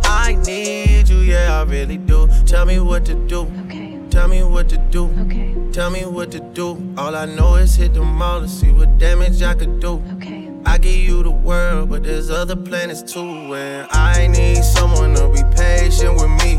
[0.04, 2.28] I need you, yeah, I really do.
[2.46, 3.50] Tell me what to do.
[3.66, 3.98] Okay.
[4.10, 5.06] Tell me what to do.
[5.26, 5.47] Okay.
[5.78, 6.92] Tell me what to do.
[6.98, 10.02] All I know is hit the mall to see what damage I could do.
[10.16, 10.50] Okay.
[10.66, 13.54] I give you the world, but there's other planets too.
[13.54, 16.58] And I need someone to be patient with me.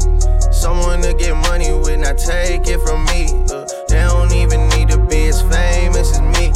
[0.54, 3.28] Someone to get money with, not take it from me.
[3.52, 6.54] Uh, they don't even need to be as famous as me.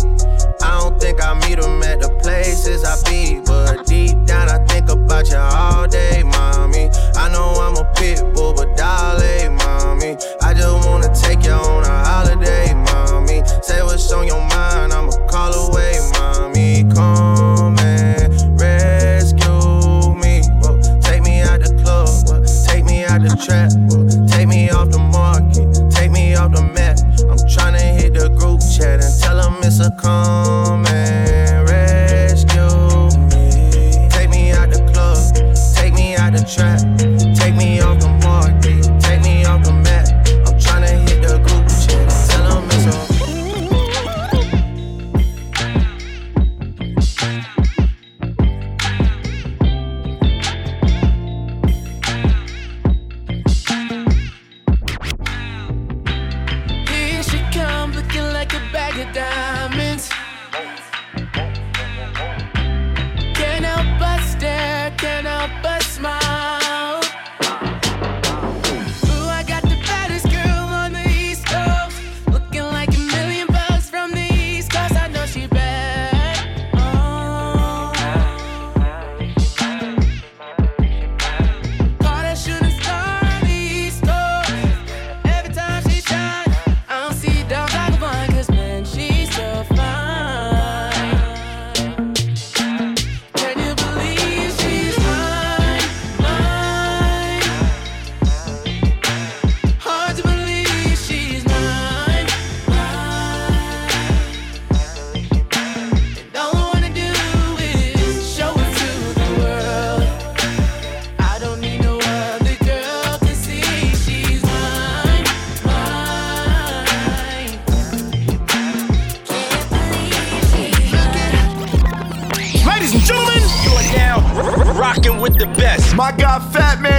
[1.03, 3.41] Think I meet them at the places I be.
[3.45, 6.89] But deep down, I think about you all day, mommy.
[7.17, 10.15] I know I'm a pit bull, but darling, eh, mommy.
[10.41, 13.43] I just wanna take you on a holiday, mommy.
[13.61, 16.85] Say what's on your mind, I'ma call away, mommy.
[16.95, 20.39] Come and rescue me.
[21.01, 23.75] Take me out the club, take me out the trap,
[24.31, 24.52] take me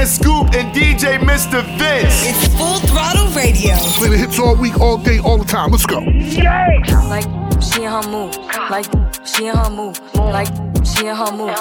[0.05, 1.63] Fat Scoop and DJ Mr.
[1.79, 2.27] Vince.
[2.27, 3.75] It's Full Throttle Radio.
[3.97, 5.71] Play the hits all week, all day, all the time.
[5.71, 6.01] Let's go.
[7.09, 7.25] Like
[7.63, 8.37] she in her move,
[8.71, 8.85] like
[9.25, 10.49] she in her move, like
[10.85, 11.57] she in her move,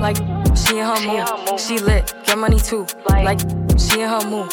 [0.00, 0.16] like
[0.56, 1.60] she in her move.
[1.60, 3.40] She lit, get money too, like
[3.78, 4.52] she in her move.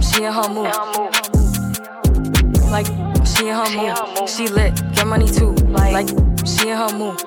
[0.00, 0.72] she in her move.
[2.70, 2.86] Like,
[3.26, 4.28] she in her move.
[4.28, 5.52] She lit, get money too.
[5.68, 6.08] Like,
[6.46, 7.20] she in her move.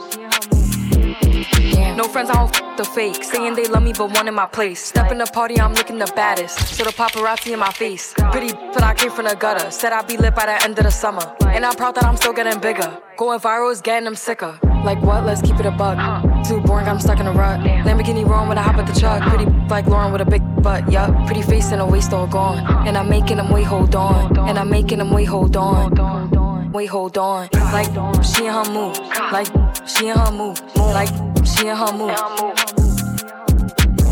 [1.96, 3.24] No friends, I don't f the fake.
[3.24, 4.84] Saying they love me, but one in my place.
[4.84, 6.58] Step in the party, I'm looking the baddest.
[6.76, 8.14] So the paparazzi in my face.
[8.32, 9.70] Pretty, but I came from the gutter.
[9.70, 11.36] Said I'd be lit by the end of the summer.
[11.46, 13.00] And I'm proud that I'm still getting bigger.
[13.18, 14.58] Going viral is getting them sicker.
[14.84, 15.24] Like what?
[15.26, 16.33] Let's keep it a bug.
[16.48, 17.62] Too boring, I'm stuck in a rut.
[17.62, 19.22] Lamborghini wrong when I hop at the truck.
[19.30, 21.26] Pretty like Lauren with a big butt, yup.
[21.26, 22.60] Pretty face and a waist all gone.
[22.88, 24.38] And I'm making them wait, hold on.
[24.50, 26.72] And I'm making them wait, hold on.
[26.74, 27.48] Wait, hold on.
[27.54, 27.88] Like
[28.24, 28.98] she in her move.
[29.32, 29.48] Like
[29.88, 30.60] she in her move.
[30.76, 31.10] Like
[31.46, 32.18] she in her move.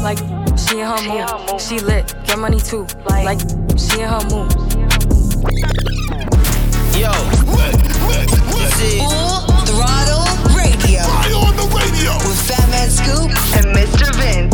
[0.01, 0.19] Like
[0.57, 1.61] she in her move.
[1.61, 2.86] She lit, get money too.
[3.05, 3.39] Like
[3.77, 4.51] she in her move.
[6.95, 7.11] Yo,
[8.51, 9.50] Full Throttle
[12.91, 14.11] Scoop and Mr.
[14.19, 14.51] Vince.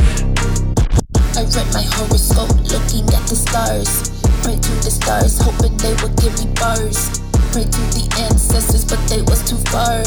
[1.33, 4.13] I read my horoscope looking at the stars.
[4.45, 7.17] Pray to the stars, hoping they would give me bars.
[7.49, 10.05] Pray to the ancestors, but they was too far.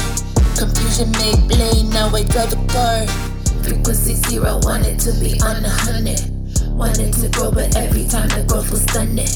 [0.55, 3.07] Confusion made blame, now I drive a car.
[3.67, 6.23] Frequency zero, wanted to be on a hundred.
[6.71, 9.27] Wanted to grow, but every time the growth was stunning.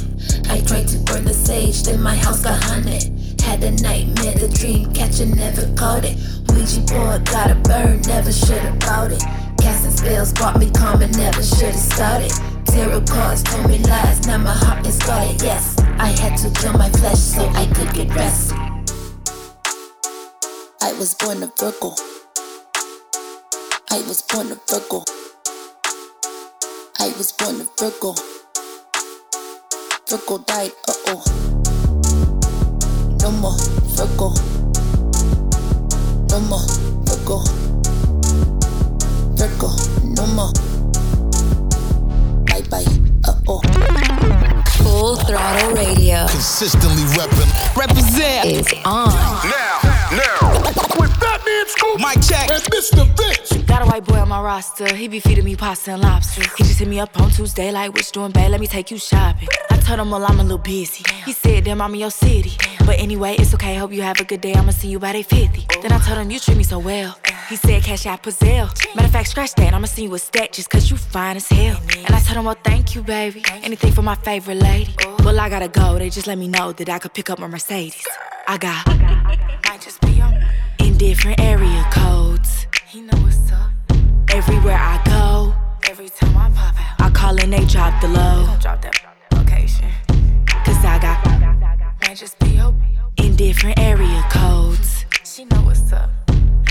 [0.50, 3.13] I tried to burn the sage, then my house got haunted.
[3.44, 6.16] Had a nightmare, the dream catcher never caught it.
[6.48, 9.22] Ouija board got a burn, never should about it.
[9.60, 12.32] Casting spells brought me calm and never should've started.
[12.64, 15.42] Tarot cards told me lies, now my heart is guarded.
[15.42, 18.52] Yes, I had to kill my flesh so I could get rest.
[20.80, 21.94] I was born a Virgo.
[23.90, 25.04] I was born a Virgo.
[26.98, 28.14] I was born a Virgo.
[30.08, 31.83] Virgo died, uh oh.
[33.24, 33.56] No more
[33.96, 34.34] Virgo.
[36.28, 36.60] No more
[37.06, 37.40] Virgo.
[39.32, 39.70] Virgo,
[40.04, 40.52] no more.
[42.44, 42.84] Bye bye,
[43.24, 43.62] uh oh.
[44.82, 46.26] Full throttle radio.
[46.28, 47.74] Consistently reppin'.
[47.74, 48.44] Represent.
[48.44, 49.08] Is on.
[49.08, 49.80] Now,
[50.12, 51.23] now.
[51.64, 52.50] With Fatman Scoop Mic check.
[52.50, 53.06] and Mr.
[53.16, 53.64] Vince.
[53.66, 54.94] Got a white boy on my roster.
[54.94, 56.42] He be feeding me pasta and lobster.
[56.58, 58.50] He just hit me up on Tuesday, like, which doing bad?
[58.50, 59.48] Let me take you shopping.
[59.70, 61.04] I told him, well, I'm a little busy.
[61.24, 62.52] He said, damn, I'm in your city.
[62.80, 63.76] But anyway, it's okay.
[63.76, 64.52] Hope you have a good day.
[64.54, 65.66] I'ma see you by day 50.
[65.80, 67.18] Then I told him, you treat me so well.
[67.48, 68.68] He said, cash out Pazelle.
[68.94, 69.72] Matter of fact, scratch that.
[69.72, 71.80] I'ma see you a stack just cause you fine as hell.
[71.96, 73.42] And I told him, well, thank you, baby.
[73.62, 74.94] Anything for my favorite lady.
[75.20, 75.98] Well, I gotta go.
[75.98, 78.06] They just let me know that I could pick up my Mercedes.
[78.46, 78.86] I got
[79.74, 80.34] might just be on
[80.94, 82.66] in different area codes.
[82.86, 83.70] He know what's up.
[84.30, 85.54] Everywhere I go,
[85.90, 88.56] every time I pop out, I call and they drop the low.
[88.60, 88.94] Drop that
[89.32, 89.90] location.
[90.64, 91.24] Cause I got
[92.02, 92.60] might just be
[93.16, 95.04] in different area codes.
[95.24, 96.10] She know what's up.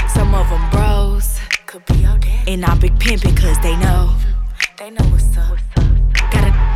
[0.10, 2.48] Some of them bros could be your dad.
[2.48, 4.10] And I big pimpin' cause they know.
[4.10, 4.76] Mm-hmm.
[4.78, 5.58] They know what's up.
[5.76, 5.93] Got a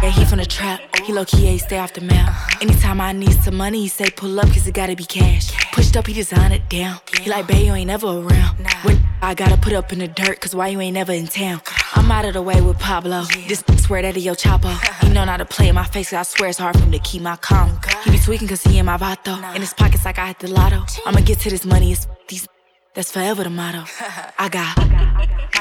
[0.02, 0.80] yeah, he from the trap.
[1.04, 2.28] He low key ain't stay off the map.
[2.28, 2.60] Uh-huh.
[2.62, 5.52] Anytime I need some money, he say pull up cause it gotta be cash.
[5.72, 7.00] Pushed up, he design it down.
[7.22, 8.58] He like, babe, you ain't never around.
[8.84, 11.62] When I gotta put up in the dirt cause why you ain't never in town?
[11.96, 13.24] I'm out of the way with Pablo.
[13.48, 14.74] This bitch swear that he your chapo.
[15.08, 16.92] He know not to play in my face cause I swear it's hard for him
[16.92, 17.80] to keep my calm.
[18.04, 19.38] He be tweaking cause he in my vato.
[19.56, 20.84] In his pockets like I hit the lotto.
[21.06, 22.48] I'ma get to this money, it's these.
[22.94, 23.84] That's forever the motto.
[24.40, 24.76] I got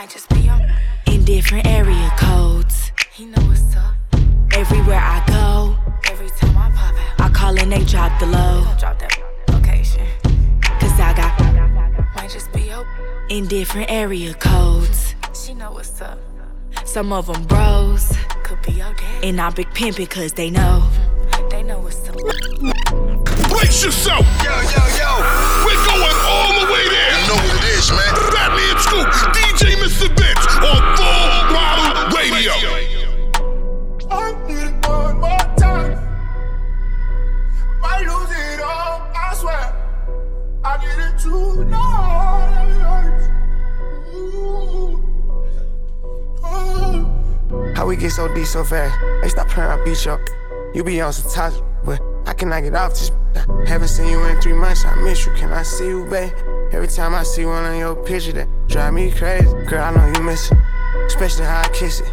[0.06, 0.62] might just be on
[1.06, 2.92] in different area codes.
[3.12, 3.65] He know what's up.
[4.56, 5.76] Everywhere I go,
[6.10, 8.64] every time I pop out, I call and they drop the low.
[8.78, 9.12] Drop that
[9.50, 10.06] location.
[10.80, 11.38] Cause I got
[12.16, 12.88] might just be open
[13.28, 15.14] in different area codes.
[15.34, 16.18] She know what's up.
[16.86, 18.10] Some of them bros
[18.44, 19.24] could be your dad.
[19.24, 20.88] And I big pimpin' cause they know.
[20.88, 21.48] Mm-hmm.
[21.50, 22.16] They know what's up.
[23.50, 24.24] Brace yourself.
[24.42, 25.10] Yo, yo, yo.
[25.68, 27.12] We're going all the way there.
[27.12, 28.12] You know what it is, man.
[28.32, 30.08] Fatman Scoop, DJ Mr.
[30.16, 32.96] Vince on Full Throttle Radio.
[34.08, 34.45] I
[47.74, 48.98] How we get so deep so fast?
[49.22, 50.20] Hey, stop playing, I beat you up.
[50.74, 53.10] You be on some toxic, but I cannot get off this.
[53.34, 55.32] I haven't seen you in three months, I miss you.
[55.34, 56.32] Can I see you, babe?
[56.72, 59.46] Every time I see one on your picture, that drive me crazy.
[59.66, 60.58] Girl, I know you miss it,
[61.06, 62.12] especially how I kiss it.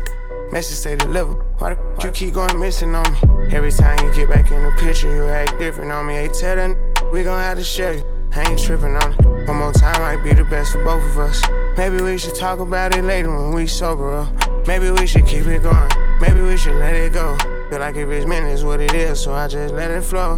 [0.52, 1.34] Message say deliver.
[1.58, 3.20] Why the f- you keep going missing on me?
[3.54, 6.14] Every time you get back in the picture, you act different on me.
[6.14, 8.13] Hey, tell that we gon' have to share you.
[8.36, 9.48] I ain't tripping on it.
[9.48, 11.44] One more time might be the best for both of us.
[11.78, 14.68] Maybe we should talk about it later when we sober up.
[14.68, 15.92] Maybe we should keep it going.
[16.20, 17.38] Maybe we should let it go.
[17.70, 20.36] Feel like if it's meant, it's what it is, so I just let it flow.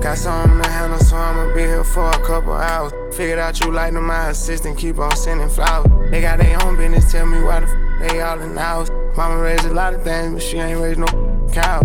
[0.00, 2.92] Got something to handle, so I'ma be here for a couple hours.
[3.16, 5.90] Figured out you like them, my assistant, keep on sending flowers.
[6.10, 8.88] They got their own business, tell me why the f they all in the house.
[9.16, 11.06] Mama raised a lot of things, but she ain't raised no
[11.52, 11.82] cow.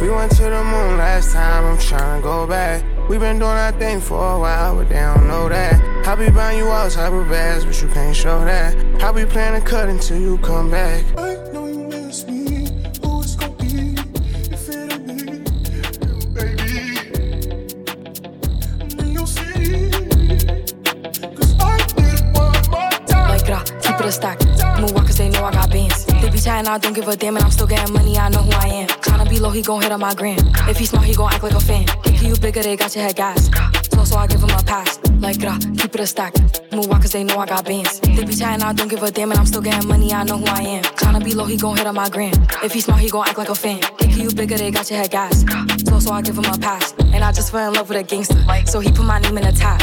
[0.00, 2.82] We went to the moon last time, I'm tryna go back.
[3.08, 6.06] We been doing our thing for a while, but they don't know that.
[6.06, 8.76] I be buying you all type of bags, but you can't show that.
[9.02, 11.04] I be playing a cut until you come back.
[26.48, 28.68] Chatting, I don't give a damn, and I'm still getting money, I know who I
[28.80, 28.88] am.
[29.04, 30.38] Tryna be low, he gon' hit on my gram.
[30.66, 31.84] If he smart, he gon' act like a fan.
[32.06, 33.50] If you bigger, they got your head gas.
[33.92, 34.98] So, so I give him a pass.
[35.20, 36.32] Like, grah, keep it a stack.
[36.72, 38.00] Move walk cause they know I got bands.
[38.00, 40.38] They be chatting, I don't give a damn, and I'm still getting money, I know
[40.38, 40.84] who I am.
[40.84, 42.32] Tryna be low, he gon' hit on my gram.
[42.62, 43.80] If he smart, he gon' act like a fan.
[44.00, 45.44] If you bigger, they got your head gas.
[45.86, 46.94] So, so I give him a pass.
[47.12, 48.42] And I just fell in love with a gangster.
[48.64, 49.82] So he put my name in the tag.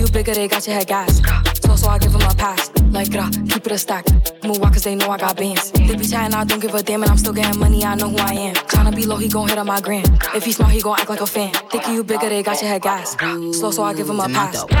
[0.00, 1.20] you bigger, they got your head gas.
[1.62, 2.70] So, so I give him a pass.
[2.90, 4.06] Like, uh, keep it a stack.
[4.42, 5.70] Move walk, cause they know I got bands.
[5.72, 8.08] They be chatting, I don't give a damn, and I'm still getting money, I know
[8.08, 8.54] who I am.
[8.54, 10.04] Tryna be low, he gon' hit on my gram.
[10.34, 11.52] If he smart, he gon' act like a fan.
[11.70, 13.14] Think you bigger, they got your head gas.
[13.58, 14.64] Slow, so I give him a pass.
[14.70, 14.78] I,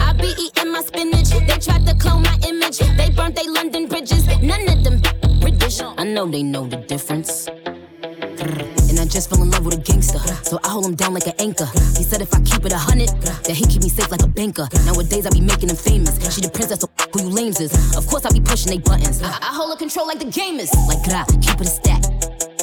[0.00, 1.30] I be eating my spinach.
[1.30, 2.78] They tried to clone my image.
[2.78, 4.26] They burnt they London bridges.
[4.42, 5.00] None of them
[5.40, 5.80] British.
[5.80, 7.48] I know they know the difference.
[9.12, 10.18] Just fell in love with a gangster.
[10.42, 11.66] So I hold him down like an anchor.
[12.00, 13.10] He said if I keep it a hundred,
[13.44, 14.66] that he keep me safe like a banker.
[14.86, 16.16] Nowadays I be making him famous.
[16.34, 17.72] She the princess, so who you lames is.
[17.94, 19.20] Of course I be pushing they buttons.
[19.20, 20.72] I, I hold a control like the gamers.
[20.88, 22.02] Like gra, keep it a stack.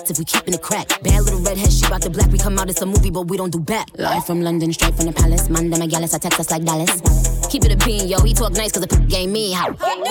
[0.09, 0.87] If we keeping it crack.
[1.03, 2.31] Bad little redhead, she bout the black.
[2.31, 3.85] We come out, it's a movie, but we don't do back.
[3.95, 5.49] Live from London, straight from the palace.
[5.49, 7.28] Man, them a I text us like Dallas.
[7.49, 8.19] Keep it a bean, yo.
[8.21, 9.69] He talk nice cause the p- game me how.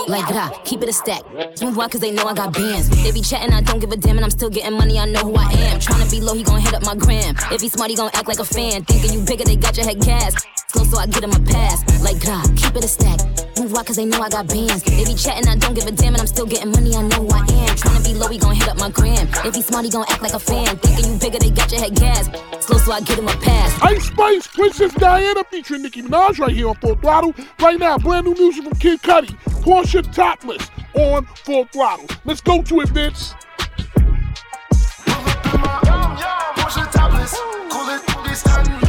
[0.09, 1.23] Like that, keep it a stack.
[1.63, 2.89] Move one cause they know I got bands.
[3.03, 5.21] They be chatting, I don't give a damn, and I'm still getting money, I know
[5.21, 5.79] who I am.
[5.79, 7.37] Tryna be low, he gon' hit up my gram.
[7.53, 8.85] If he smart, he gon' act like a fan.
[8.85, 10.35] Thinking you bigger, they got your head gas.
[10.71, 11.81] Slow, so I get him a pass.
[12.03, 13.19] Like God, keep it a stack.
[13.59, 14.83] Move why cause they know I got bands.
[14.83, 17.25] They be chatting, I don't give a damn, and I'm still getting money, I know
[17.25, 17.75] who I am.
[17.75, 19.29] Tryna be low, he gon' hit up my gram.
[19.47, 20.77] If he smart, he gon' act like a fan.
[20.77, 22.29] Thinking you bigger, they got your head gas.
[22.61, 23.81] Slow, so I get him a pass.
[23.83, 27.35] Ice Spice, Princess Diana featuring Nicki Minaj right here on Full Throttle.
[27.61, 29.31] Right now, brand new music from Kid Cudi.
[29.63, 32.07] Porsche Topless on Full Throttle.
[32.27, 33.35] Let's go to it, Vince.
[36.59, 37.35] Porsche topless,
[37.71, 38.88] cool it, be stunning.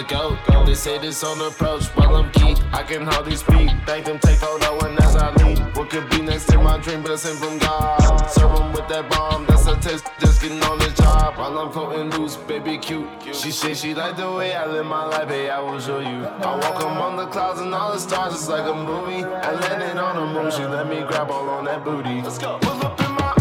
[0.00, 2.56] The go, go, they say this on approach while I'm geek.
[2.72, 3.68] I can hardly speak.
[3.84, 7.02] Thank them, take photo, and as I leave, what could be next in my dream,
[7.02, 8.26] blessing from God.
[8.30, 11.36] Serve 'em with that bomb, that's a test, just getting on the job.
[11.36, 13.06] While I'm floating loose, baby cute.
[13.34, 16.24] She say she like the way I live my life, hey, I will show you.
[16.24, 19.22] I walk among the clouds and all the stars, it's like a movie.
[19.22, 22.22] I landed on the moon, she let me grab all on that booty.
[22.22, 22.58] Let's go.
[22.62, 23.34] Pull up in my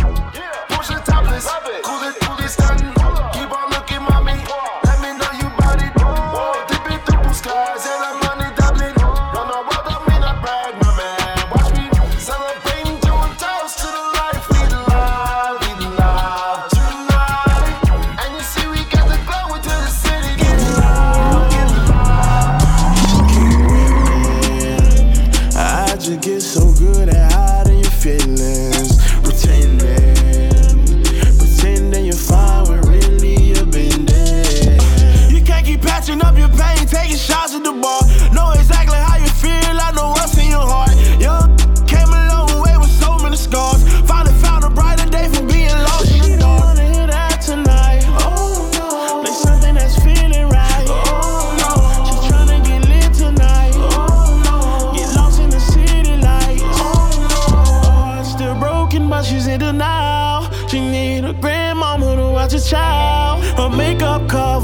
[0.68, 1.48] Porsche topless,
[1.84, 2.99] cool it, cool it, stunning.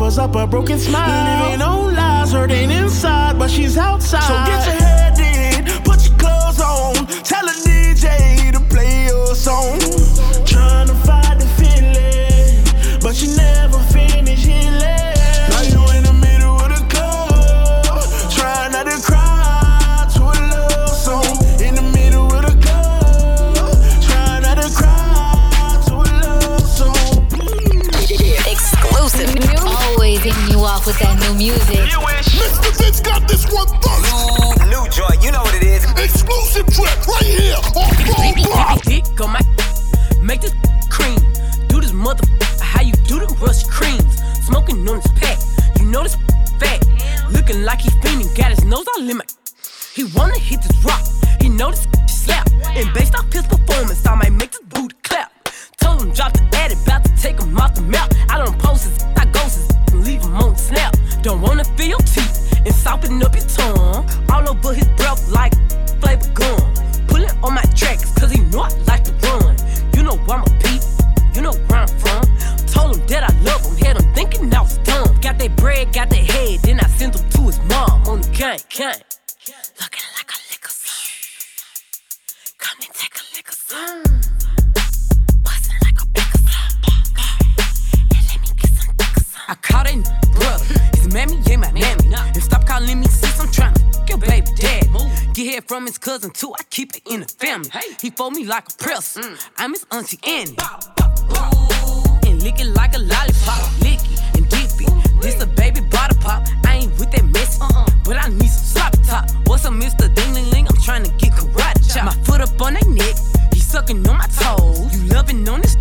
[0.06, 1.50] Covers up a broken smile.
[1.50, 4.22] Living on lies, hurting inside, but she's outside.
[4.22, 7.08] So get your head in, put your clothes on.
[7.24, 9.80] Tell a DJ to play your song.
[30.96, 31.80] With that new music.
[31.86, 32.78] Mr.
[32.78, 34.60] Vince got this one first.
[34.68, 35.84] New joint, you know what it is.
[35.92, 38.82] Exclusive track right here on Full Throttle.
[38.84, 39.42] Dick on my
[40.22, 40.54] make this
[40.90, 41.20] cream.
[41.68, 42.24] Do this mother
[42.62, 44.22] how you do them rush creams.
[44.46, 45.38] Smoking on this pack,
[45.80, 46.16] you know this
[46.60, 46.82] fat.
[47.32, 49.26] Looking like he fiending, got his nose all in my.
[49.94, 51.04] He wanna hit this rock,
[51.42, 52.48] he know this slap.
[52.76, 55.32] And based off his performance, I might make this boot clap.
[55.78, 56.55] Told him drop the
[63.06, 64.10] soften up your tongue.
[64.30, 65.54] All over his breath like
[95.62, 96.54] from his cousin too.
[96.60, 97.70] I keep it in the family.
[98.02, 99.18] He fold me like a press.
[99.18, 99.48] Mm.
[99.58, 100.56] I'm his auntie Annie.
[102.28, 103.82] And lick it like a lollipop.
[103.82, 105.22] Lick it and dip it.
[105.22, 106.48] This a baby bottle pop.
[106.66, 107.60] I ain't with that mess.
[107.62, 107.86] Uh-uh.
[108.04, 109.30] But I need some sloppy top.
[109.48, 110.14] What's up, Mr.
[110.14, 110.68] Dingling Ling?
[110.68, 112.06] I'm trying to get karate chop.
[112.06, 113.16] My foot up on that neck.
[113.54, 114.96] He sucking on my toes.
[114.96, 115.76] You loving on this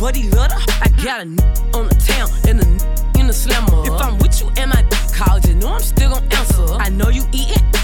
[0.00, 0.60] but he love her.
[0.80, 1.38] I got a n-
[1.74, 3.84] on the town and a n- in the slammer.
[3.84, 4.82] If I'm with you and my
[5.14, 6.64] college, you know I'm still gon' answer.
[6.80, 7.79] I know you eatin'.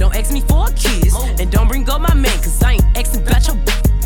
[0.00, 1.14] Don't ask me for a kiss.
[1.38, 3.56] And don't bring up my man, cause I ain't asking about your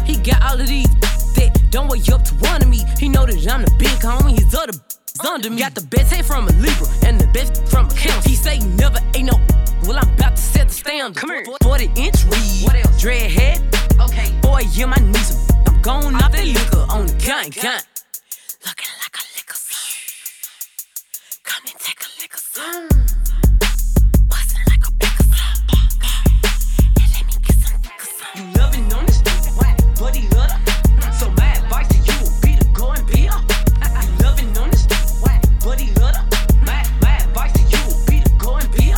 [0.04, 0.88] He got all of these
[1.36, 2.82] that don't wake up to one of me.
[2.98, 5.60] He know that I'm the big homie, his other is under me.
[5.60, 8.28] Got the best head from a Libra and the best from a Cancer.
[8.28, 9.38] He say he never ain't no.
[9.86, 11.14] Well, I'm about to set the standard.
[11.16, 11.44] Come here.
[11.62, 12.64] 40 inch weed.
[12.64, 13.00] What else?
[13.00, 13.62] Dread head.
[14.00, 14.34] Okay.
[14.42, 15.48] Boy, yeah, my knees.
[15.68, 17.78] I'm going off that liquor on the gun, gun.
[18.66, 21.38] Looking like a liquor store.
[21.44, 23.43] Come and take a liquor store.
[30.04, 30.60] Buddy lutter.
[31.18, 33.32] So my advice to you be to go and be a.
[33.32, 36.20] You loving on this whack, buddy lutter.
[36.60, 38.92] My, my advice to you be to go and be.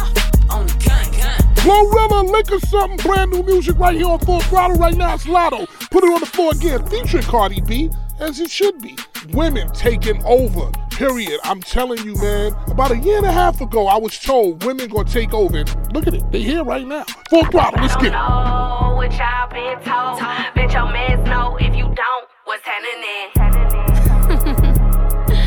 [0.50, 1.38] On the gun, gun.
[1.54, 4.78] Glorilla, lick or something, brand new music right here on Full Throttle.
[4.78, 5.68] Right now, it's Latto.
[5.90, 7.88] Put it on the floor again, featuring Cardi B,
[8.18, 8.98] as it should be.
[9.32, 11.38] Women taking over, period.
[11.44, 12.52] I'm telling you, man.
[12.66, 15.62] About a year and a half ago, I was told women gonna take over.
[15.92, 17.04] Look at it, they here right now.
[17.30, 18.85] Full Throttle, let's get it.
[18.96, 20.18] What y'all been told.
[20.54, 23.28] Bet your mans know if you don't, what's happening.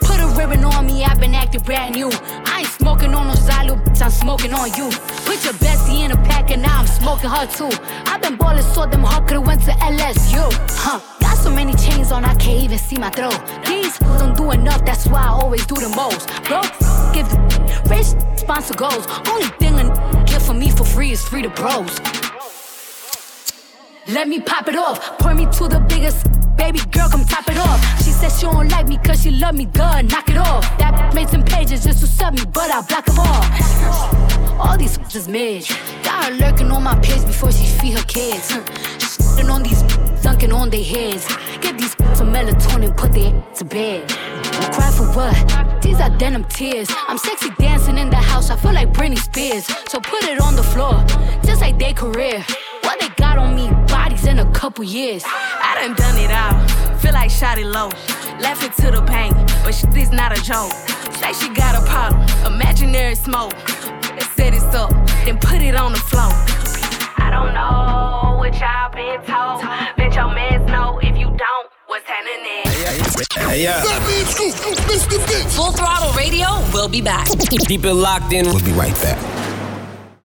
[0.00, 2.10] Put a ribbon on me, I've been acting brand new.
[2.12, 3.34] I ain't smoking on no
[3.76, 4.90] bitch, I'm smoking on you.
[5.24, 7.70] Put your bestie in a pack and now I'm smoking her too.
[8.06, 10.42] I've been ballin' so them hard could've went to LSU.
[10.70, 13.40] Huh, got so many chains on, I can't even see my throat.
[13.64, 16.26] These don't do enough, that's why I always do the most.
[16.48, 16.62] Bro,
[17.14, 17.38] give the
[17.88, 19.06] rich sponsor goals.
[19.28, 19.84] Only thing a
[20.26, 22.00] get for me for free is free to bros.
[24.08, 25.18] Let me pop it off.
[25.18, 26.26] Pour me to the biggest.
[26.56, 27.80] Baby girl, come top it off.
[28.04, 29.66] She said she don't like me cause she love me.
[29.66, 30.62] Duh, knock it off.
[30.78, 34.60] That made some pages just to sub me, but I block them off.
[34.60, 35.68] All these is mid.
[36.02, 38.50] Got her lurking on my page before she feed her kids.
[38.98, 39.82] Shitting on these
[40.22, 41.26] dunking on their heads.
[41.60, 44.10] Get these some melatonin, put their to bed.
[44.10, 45.82] I cry for what?
[45.82, 46.88] These are denim tears.
[47.08, 48.50] I'm sexy dancing in the house.
[48.50, 49.66] I feel like Britney Spears.
[49.88, 51.04] So put it on the floor,
[51.44, 52.44] just like their career.
[52.82, 55.22] What they got on me, bodies in a couple years.
[55.26, 56.98] I done done it all.
[56.98, 57.88] Feel like shot it low.
[58.40, 59.32] Left it to the pain,
[59.64, 60.72] but shit is not a joke.
[61.20, 62.22] Say she got a problem,
[62.52, 63.52] imaginary smoke.
[64.16, 64.90] Let's set it up,
[65.24, 66.32] then put it on the floor.
[67.18, 69.62] I don't know what y'all been told.
[69.96, 72.66] Bet your mans know if you don't, what's happening.
[73.48, 73.82] Hey, yeah.
[75.50, 77.26] Full Throttle Radio we'll be back.
[77.68, 78.46] Keep it locked in.
[78.46, 79.51] We'll be right back.